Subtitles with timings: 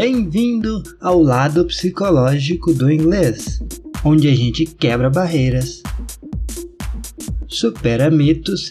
[0.00, 3.58] Bem-vindo ao lado psicológico do inglês,
[4.04, 5.82] onde a gente quebra barreiras,
[7.48, 8.68] supera mitos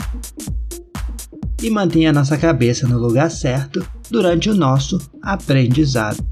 [1.61, 6.25] e mantém a nossa cabeça no lugar certo durante o nosso aprendizado.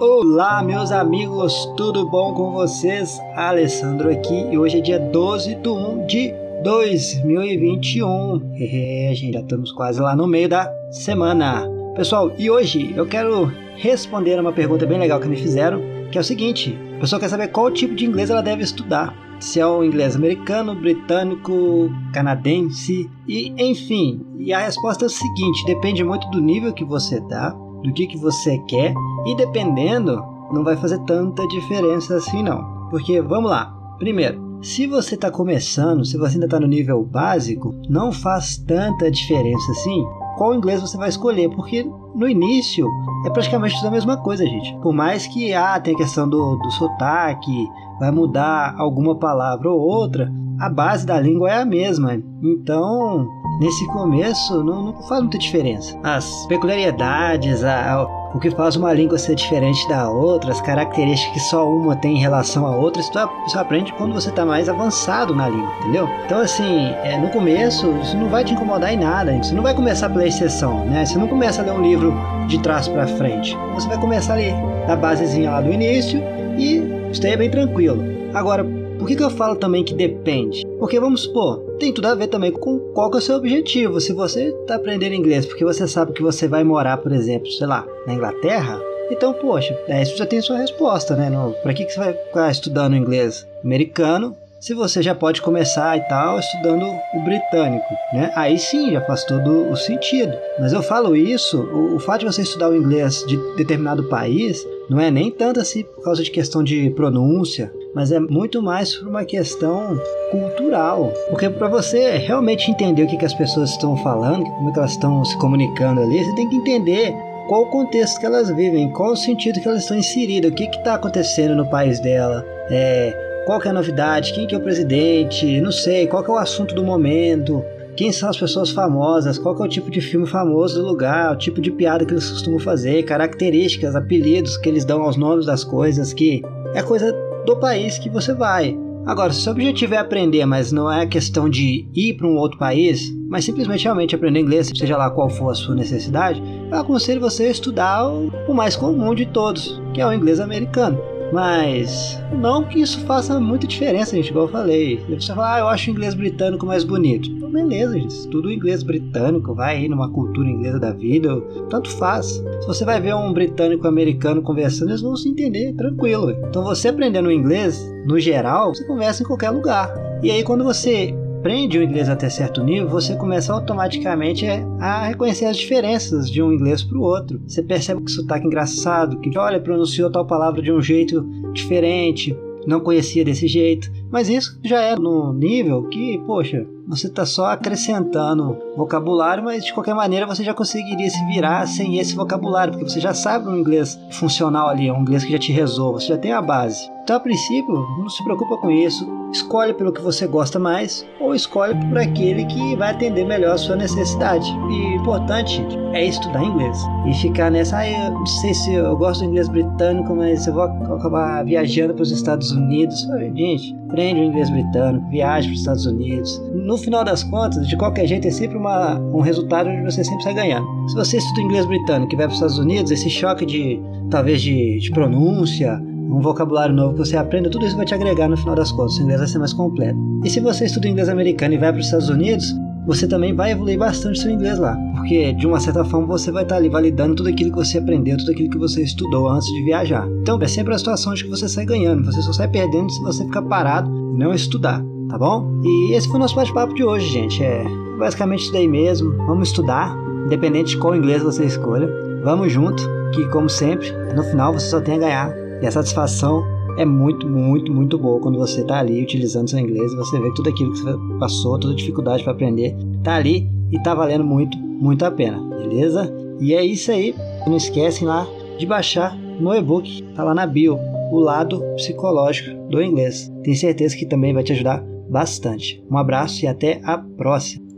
[0.00, 3.20] Olá, meus amigos, tudo bom com vocês?
[3.34, 6.32] Alessandro aqui e hoje é dia 12 de 1 de
[6.62, 8.54] 2021.
[8.54, 11.68] É, gente, já estamos quase lá no meio da semana.
[11.96, 16.20] Pessoal, e hoje eu quero responder uma pergunta bem legal que me fizeram, que é
[16.20, 19.12] o seguinte: a pessoa quer saber qual tipo de inglês ela deve estudar.
[19.40, 24.24] Se é o inglês americano, britânico, canadense e enfim.
[24.38, 28.06] E a resposta é o seguinte: depende muito do nível que você dá, do que,
[28.06, 28.94] que você quer
[29.26, 32.88] e dependendo, não vai fazer tanta diferença assim não.
[32.90, 33.74] Porque vamos lá.
[33.98, 39.10] Primeiro, se você está começando, se você ainda está no nível básico, não faz tanta
[39.10, 40.04] diferença assim
[40.38, 42.88] qual inglês você vai escolher, porque no início
[43.26, 44.74] é praticamente tudo a mesma coisa, gente.
[44.78, 49.80] Por mais que ah, tem a questão do, do sotaque, vai mudar alguma palavra ou
[49.80, 52.14] outra, a base da língua é a mesma.
[52.40, 53.28] Então,
[53.60, 55.98] nesse começo, não, não faz muita diferença.
[56.04, 61.32] As peculiaridades, a, a o que faz uma língua ser diferente da outra, as características
[61.32, 63.10] que só uma tem em relação à outra, isso,
[63.46, 66.08] você aprende quando você está mais avançado na língua, entendeu?
[66.24, 69.74] Então, assim, é, no começo, isso não vai te incomodar em nada, você não vai
[69.74, 71.04] começar pela exceção, né?
[71.04, 72.14] Você não começa a ler um livro
[72.46, 74.54] de trás para frente, você vai começar a ler
[74.86, 76.22] da basezinha lá do início
[76.56, 78.04] e aí é bem tranquilo.
[78.34, 78.64] Agora,
[78.98, 80.66] por que, que eu falo também que depende?
[80.78, 84.00] Porque vamos supor, tem tudo a ver também com qual é o seu objetivo.
[84.00, 87.66] Se você está aprendendo inglês porque você sabe que você vai morar, por exemplo, sei
[87.66, 91.30] lá, na Inglaterra, então, poxa, é, isso já tem sua resposta, né?
[91.62, 96.00] Para que, que você vai ficar estudando inglês americano se você já pode começar e
[96.08, 98.32] tal estudando o britânico, né?
[98.34, 100.36] Aí sim já faz todo o sentido.
[100.58, 104.66] Mas eu falo isso, o, o fato de você estudar o inglês de determinado país
[104.90, 108.96] não é nem tanto assim por causa de questão de pronúncia, mas é muito mais
[108.96, 109.96] por uma questão
[110.30, 111.12] cultural.
[111.28, 114.78] Porque para você realmente entender o que, que as pessoas estão falando, como é que
[114.78, 117.14] elas estão se comunicando ali, você tem que entender
[117.48, 120.64] qual o contexto que elas vivem, qual o sentido que elas estão inseridas, o que
[120.64, 124.60] está acontecendo no país dela, é, qual que é a novidade, quem que é o
[124.60, 127.64] presidente, não sei, qual que é o assunto do momento,
[127.96, 131.38] quem são as pessoas famosas, qual é o tipo de filme famoso do lugar, o
[131.38, 135.64] tipo de piada que eles costumam fazer, características, apelidos que eles dão aos nomes das
[135.64, 136.42] coisas, que
[136.74, 137.10] é coisa
[137.46, 138.76] do país que você vai.
[139.06, 142.36] Agora, se o seu objetivo é aprender, mas não é questão de ir para um
[142.36, 146.76] outro país, mas simplesmente realmente aprender inglês, seja lá qual for a sua necessidade, eu
[146.76, 151.00] aconselho você a estudar o mais comum de todos, que é o inglês americano.
[151.32, 155.04] Mas não que isso faça muita diferença, gente, igual eu falei.
[155.08, 157.30] Você fala, ah, eu acho o inglês britânico mais bonito.
[157.30, 158.28] Então, beleza, gente.
[158.28, 162.26] Tudo inglês britânico, vai aí numa cultura inglesa da vida, tanto faz.
[162.60, 166.30] Se você vai ver um britânico americano conversando, eles vão se entender, tranquilo.
[166.48, 169.92] Então você aprendendo inglês, no geral, você conversa em qualquer lugar.
[170.22, 174.44] E aí quando você aprende o inglês até certo nível, você começa automaticamente
[174.80, 177.40] a reconhecer as diferenças de um inglês para o outro.
[177.46, 181.22] Você percebe que sotaque engraçado, que olha, pronunciou tal palavra de um jeito
[181.52, 183.90] diferente, não conhecia desse jeito.
[184.10, 189.74] Mas isso já é no nível que, poxa, você está só acrescentando vocabulário, mas de
[189.74, 193.58] qualquer maneira você já conseguiria se virar sem esse vocabulário, porque você já sabe um
[193.58, 196.90] inglês funcional ali, um inglês que já te resolve, você já tem a base.
[197.08, 199.08] Então, a princípio, não se preocupa com isso.
[199.32, 203.58] Escolhe pelo que você gosta mais ou escolhe por aquele que vai atender melhor a
[203.58, 204.46] sua necessidade.
[204.50, 205.62] E o importante
[205.92, 207.78] é estudar inglês e ficar nessa.
[207.78, 211.94] Ah, eu não sei se eu gosto do inglês britânico, mas eu vou acabar viajando
[211.94, 213.06] para os Estados Unidos.
[213.34, 216.42] Gente, aprende o inglês britânico, viaje para os Estados Unidos.
[216.54, 220.22] No final das contas, de qualquer jeito, é sempre uma, um resultado onde você sempre
[220.22, 220.66] sai ganhando.
[220.88, 223.80] Se você estuda inglês britânico e vai para os Estados Unidos, esse choque de
[224.10, 225.80] talvez de, de pronúncia,
[226.10, 228.96] um vocabulário novo que você aprenda, tudo isso vai te agregar no final das contas,
[228.96, 229.98] o inglês vai ser mais completo.
[230.24, 232.54] E se você estuda inglês americano e vai para os Estados Unidos,
[232.86, 236.42] você também vai evoluir bastante seu inglês lá, porque de uma certa forma você vai
[236.42, 239.62] estar ali validando tudo aquilo que você aprendeu, tudo aquilo que você estudou antes de
[239.62, 240.08] viajar.
[240.22, 243.02] Então é sempre a situação de que você sai ganhando, você só sai perdendo se
[243.02, 245.60] você ficar parado e não estudar, tá bom?
[245.64, 247.42] E esse foi o nosso bate-papo de hoje, gente.
[247.42, 247.64] É
[247.98, 249.16] basicamente isso daí mesmo.
[249.26, 249.96] Vamos estudar,
[250.26, 251.88] independente de qual inglês você escolha.
[252.22, 252.82] Vamos junto,
[253.14, 255.34] que como sempre, no final você só tem a ganhar.
[255.62, 256.44] E a satisfação
[256.76, 260.48] é muito, muito, muito boa quando você está ali utilizando seu inglês você vê tudo
[260.48, 265.04] aquilo que você passou, toda dificuldade para aprender, tá ali e tá valendo muito, muito
[265.04, 266.12] a pena, beleza?
[266.40, 267.14] E é isso aí.
[267.46, 268.26] Não esquecem lá
[268.58, 270.78] de baixar no e-book, tá lá na bio,
[271.10, 273.32] o lado psicológico do inglês.
[273.42, 275.82] Tenho certeza que também vai te ajudar bastante.
[275.90, 277.68] Um abraço e até a próxima!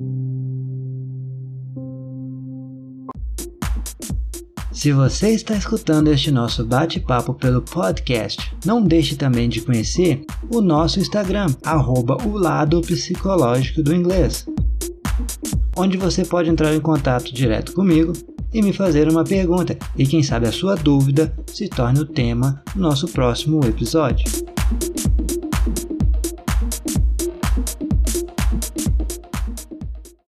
[4.81, 10.62] Se você está escutando este nosso bate-papo pelo podcast, não deixe também de conhecer o
[10.62, 14.47] nosso Instagram, arroba o lado psicológico do inglês,
[15.76, 18.15] onde você pode entrar em contato direto comigo
[18.55, 22.62] e me fazer uma pergunta, e quem sabe a sua dúvida se torne o tema
[22.75, 24.25] do nosso próximo episódio.